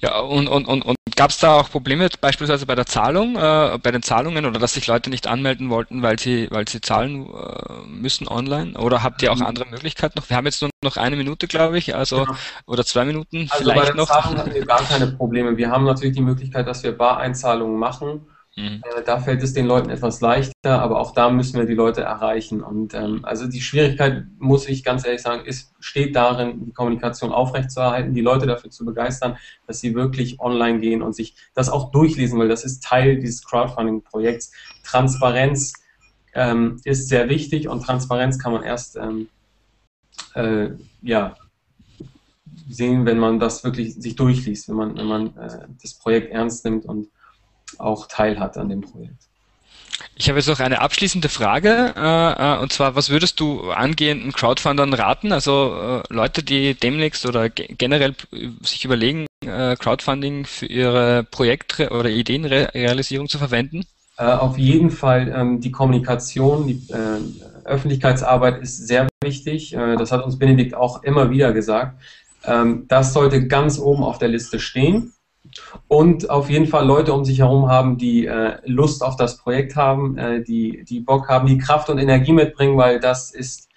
Ja, 0.01 0.19
und, 0.19 0.47
und, 0.47 0.67
und, 0.67 0.81
und 0.83 0.97
gab 1.15 1.31
es 1.31 1.39
da 1.39 1.55
auch 1.55 1.69
Probleme 1.69 2.07
beispielsweise 2.21 2.65
bei 2.65 2.75
der 2.75 2.85
Zahlung, 2.85 3.35
äh, 3.35 3.79
bei 3.81 3.91
den 3.91 4.03
Zahlungen 4.03 4.45
oder 4.45 4.59
dass 4.59 4.73
sich 4.73 4.87
Leute 4.87 5.09
nicht 5.09 5.27
anmelden 5.27 5.69
wollten, 5.69 6.01
weil 6.01 6.19
sie, 6.19 6.47
weil 6.51 6.67
sie 6.67 6.79
zahlen 6.79 7.27
äh, 7.27 7.87
müssen 7.87 8.27
online? 8.27 8.77
Oder 8.77 9.03
habt 9.03 9.21
ihr 9.23 9.31
auch 9.31 9.37
mhm. 9.37 9.45
andere 9.45 9.65
Möglichkeiten 9.65 10.19
noch? 10.19 10.29
Wir 10.29 10.37
haben 10.37 10.45
jetzt 10.45 10.61
nur 10.61 10.69
noch 10.83 10.97
eine 10.97 11.15
Minute, 11.15 11.47
glaube 11.47 11.77
ich, 11.77 11.95
also 11.95 12.25
genau. 12.25 12.37
oder 12.67 12.85
zwei 12.85 13.05
Minuten 13.05 13.47
also 13.49 13.63
vielleicht 13.63 13.79
bei 13.79 13.85
der 13.85 13.95
noch. 13.95 14.07
Zahlung 14.07 14.37
hatten 14.37 14.53
wir 14.53 14.65
gar 14.65 14.83
keine 14.83 15.07
Probleme. 15.07 15.57
Wir 15.57 15.71
haben 15.71 15.85
natürlich 15.85 16.15
die 16.15 16.21
Möglichkeit, 16.21 16.67
dass 16.67 16.83
wir 16.83 16.95
Bareinzahlungen 16.95 17.77
machen 17.77 18.27
Mhm. 18.57 18.81
Äh, 18.83 19.03
da 19.05 19.19
fällt 19.19 19.43
es 19.43 19.53
den 19.53 19.67
Leuten 19.67 19.91
etwas 19.91 20.19
leichter, 20.19 20.81
aber 20.81 20.99
auch 20.99 21.13
da 21.13 21.29
müssen 21.29 21.59
wir 21.59 21.67
die 21.67 21.75
Leute 21.75 22.01
erreichen. 22.01 22.63
Und 22.63 22.95
ähm, 22.95 23.23
also 23.23 23.47
die 23.47 23.61
Schwierigkeit, 23.61 24.25
muss 24.39 24.67
ich 24.67 24.83
ganz 24.83 25.05
ehrlich 25.05 25.21
sagen, 25.21 25.45
ist, 25.45 25.71
steht 25.79 26.15
darin, 26.15 26.65
die 26.65 26.73
Kommunikation 26.73 27.31
aufrechtzuerhalten, 27.31 28.15
die 28.15 28.21
Leute 28.21 28.47
dafür 28.47 28.71
zu 28.71 28.83
begeistern, 28.83 29.37
dass 29.67 29.79
sie 29.79 29.93
wirklich 29.93 30.39
online 30.39 30.79
gehen 30.79 31.03
und 31.03 31.15
sich 31.15 31.35
das 31.53 31.69
auch 31.69 31.91
durchlesen, 31.91 32.39
weil 32.39 32.49
das 32.49 32.65
ist 32.65 32.83
Teil 32.83 33.19
dieses 33.19 33.45
Crowdfunding-Projekts. 33.45 34.51
Transparenz 34.83 35.73
ähm, 36.33 36.81
ist 36.83 37.09
sehr 37.09 37.29
wichtig 37.29 37.67
und 37.67 37.83
Transparenz 37.83 38.39
kann 38.39 38.53
man 38.53 38.63
erst 38.63 38.95
ähm, 38.95 39.29
äh, 40.33 40.69
ja, 41.03 41.35
sehen, 42.67 43.05
wenn 43.05 43.19
man 43.19 43.39
das 43.39 43.63
wirklich 43.63 43.93
sich 43.93 44.15
durchliest, 44.15 44.67
wenn 44.69 44.75
man, 44.75 44.97
wenn 44.97 45.05
man 45.05 45.37
äh, 45.37 45.67
das 45.79 45.93
Projekt 45.93 46.31
ernst 46.31 46.65
nimmt 46.65 46.85
und 46.85 47.09
auch 47.77 48.07
teilhat 48.07 48.57
an 48.57 48.69
dem 48.69 48.81
Projekt. 48.81 49.27
Ich 50.15 50.29
habe 50.29 50.39
jetzt 50.39 50.47
noch 50.47 50.59
eine 50.59 50.81
abschließende 50.81 51.29
Frage, 51.29 51.93
äh, 51.95 52.55
äh 52.55 52.59
und 52.59 52.71
zwar, 52.71 52.95
was 52.95 53.09
würdest 53.09 53.39
du 53.39 53.71
angehenden 53.71 54.31
Crowdfundern 54.31 54.93
raten? 54.93 55.31
Also 55.31 56.01
äh, 56.09 56.13
Leute, 56.13 56.43
die 56.43 56.73
demnächst 56.73 57.25
oder 57.25 57.49
generell 57.49 58.15
sich 58.61 58.85
überlegen, 58.85 59.27
äh, 59.45 59.75
Crowdfunding 59.75 60.45
für 60.45 60.65
ihre 60.65 61.23
Projekte 61.23 61.89
oder 61.89 62.09
Ideenrealisierung 62.09 63.27
zu 63.27 63.37
verwenden? 63.37 63.85
Äh, 64.17 64.25
auf 64.25 64.57
jeden 64.57 64.89
Fall 64.89 65.31
ähm, 65.35 65.61
die 65.61 65.71
Kommunikation, 65.71 66.67
die 66.67 66.81
äh, 66.91 67.19
Öffentlichkeitsarbeit 67.65 68.61
ist 68.61 68.87
sehr 68.87 69.07
wichtig. 69.21 69.71
Das 69.71 70.13
hat 70.13 70.23
uns 70.23 70.39
Benedikt 70.39 70.73
auch 70.73 71.03
immer 71.03 71.29
wieder 71.29 71.51
gesagt. 71.51 71.99
Ähm, 72.45 72.85
das 72.87 73.13
sollte 73.13 73.45
ganz 73.47 73.77
oben 73.77 74.03
auf 74.03 74.17
der 74.19 74.29
Liste 74.29 74.59
stehen. 74.59 75.13
Und 75.87 76.29
auf 76.29 76.49
jeden 76.49 76.67
Fall 76.67 76.85
Leute 76.85 77.13
um 77.13 77.25
sich 77.25 77.39
herum 77.39 77.67
haben, 77.69 77.97
die 77.97 78.25
äh, 78.25 78.57
Lust 78.65 79.03
auf 79.03 79.15
das 79.15 79.37
Projekt 79.37 79.75
haben, 79.75 80.17
äh, 80.17 80.43
die, 80.43 80.83
die 80.83 80.99
Bock 80.99 81.27
haben, 81.29 81.47
die 81.47 81.57
Kraft 81.57 81.89
und 81.89 81.97
Energie 81.97 82.33
mitbringen, 82.33 82.77
weil 82.77 82.99
das 82.99 83.31
ist 83.31 83.69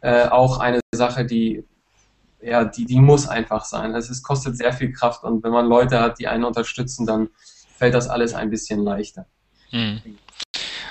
äh, 0.00 0.28
auch 0.28 0.58
eine 0.58 0.80
Sache, 0.94 1.24
die, 1.24 1.64
ja, 2.40 2.64
die, 2.64 2.84
die 2.84 3.00
muss 3.00 3.28
einfach 3.28 3.64
sein. 3.64 3.94
Es 3.94 4.22
kostet 4.22 4.56
sehr 4.56 4.72
viel 4.72 4.92
Kraft 4.92 5.24
und 5.24 5.42
wenn 5.42 5.52
man 5.52 5.66
Leute 5.66 6.00
hat, 6.00 6.18
die 6.18 6.28
einen 6.28 6.44
unterstützen, 6.44 7.06
dann 7.06 7.28
fällt 7.76 7.94
das 7.94 8.08
alles 8.08 8.34
ein 8.34 8.50
bisschen 8.50 8.82
leichter. 8.82 9.26
Hm. 9.70 10.00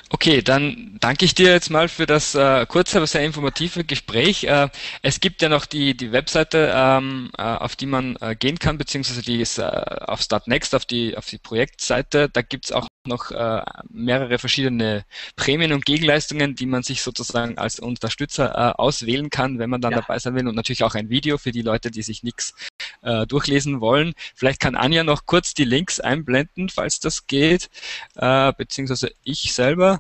Okay, 0.10 0.42
dann 0.42 0.96
danke 1.02 1.26
ich 1.26 1.36
dir 1.36 1.52
jetzt 1.52 1.70
mal 1.70 1.90
für 1.90 2.06
das 2.06 2.34
äh, 2.34 2.66
kurze, 2.66 2.98
aber 2.98 3.08
sehr 3.08 3.26
informative 3.26 3.84
Gespräch. 3.84 4.46
Äh, 4.46 4.70
es 5.02 5.20
gibt 5.20 5.42
ja 5.42 5.50
noch 5.50 5.66
die, 5.66 5.98
die 5.98 6.14
Webseite, 6.14 6.72
ähm, 6.74 7.30
äh, 7.38 7.42
auf 7.42 7.76
die 7.76 7.88
man 7.88 8.16
äh, 8.22 8.34
gehen 8.36 8.58
kann, 8.58 8.78
beziehungsweise 8.78 9.22
die 9.22 9.42
ist 9.42 9.58
äh, 9.58 9.64
auf 9.64 10.22
Startnext, 10.22 10.74
auf 10.76 10.86
die, 10.86 11.18
auf 11.18 11.26
die 11.26 11.38
Projektseite. 11.38 12.30
Da 12.30 12.42
gibt's 12.42 12.72
auch 12.72 12.88
noch 13.06 13.32
äh, 13.32 13.62
mehrere 13.90 14.38
verschiedene 14.38 15.04
Prämien 15.36 15.74
und 15.74 15.86
Gegenleistungen, 15.86 16.56
die 16.56 16.66
man 16.68 16.84
sich 16.84 17.02
sozusagen 17.02 17.58
als 17.58 17.80
Unterstützer 17.80 18.52
äh, 18.52 18.82
auswählen 18.82 19.30
kann, 19.30 19.60
wenn 19.60 19.70
man 19.70 19.82
dann 19.82 19.92
ja. 19.92 20.02
dabei 20.02 20.20
sein 20.20 20.36
will. 20.36 20.48
Und 20.48 20.56
natürlich 20.56 20.84
auch 20.84 20.96
ein 20.96 21.10
Video 21.10 21.38
für 21.38 21.52
die 21.52 21.62
Leute, 21.62 21.92
die 21.92 22.02
sich 22.02 22.24
nichts 22.24 22.54
äh, 23.02 23.26
durchlesen 23.26 23.82
wollen. 23.82 24.14
Vielleicht 24.36 24.60
kann 24.62 24.76
Anja 24.76 25.04
noch 25.04 25.26
kurz 25.26 25.54
die 25.54 25.66
Links 25.66 26.00
einblenden, 26.00 26.70
falls 26.70 27.00
das 27.00 27.28
geht, 27.28 27.70
äh, 28.16 28.54
beziehungsweise 28.54 29.12
ich 29.24 29.54
selber. 29.54 29.97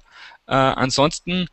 Äh, 0.48 0.54
ansonsten 0.56 1.48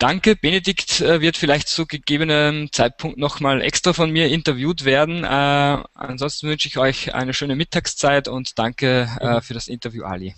Danke. 0.00 0.34
Benedikt 0.34 1.02
äh, 1.02 1.20
wird 1.20 1.36
vielleicht 1.36 1.68
zu 1.68 1.84
gegebenem 1.86 2.72
Zeitpunkt 2.72 3.18
nochmal 3.18 3.60
extra 3.60 3.92
von 3.92 4.10
mir 4.10 4.28
interviewt 4.28 4.86
werden. 4.86 5.24
Äh, 5.24 5.26
ansonsten 5.26 6.48
wünsche 6.48 6.68
ich 6.68 6.78
euch 6.78 7.14
eine 7.14 7.34
schöne 7.34 7.54
Mittagszeit 7.54 8.26
und 8.26 8.58
danke 8.58 9.10
äh, 9.20 9.42
für 9.42 9.52
das 9.52 9.68
Interview, 9.68 10.04
Ali. 10.04 10.34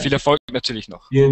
Viel 0.00 0.12
Erfolg 0.12 0.38
natürlich 0.52 0.86
noch. 0.86 1.08
Vielen 1.08 1.20